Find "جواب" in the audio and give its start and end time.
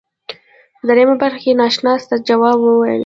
2.27-2.57